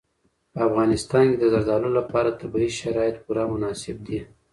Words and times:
په 0.53 0.59
افغانستان 0.69 1.23
کې 1.29 1.37
د 1.39 1.45
زردالو 1.53 1.89
لپاره 1.99 2.37
طبیعي 2.41 2.71
شرایط 2.81 3.15
پوره 3.23 3.43
مناسب 3.53 3.97
دي. 4.07 4.19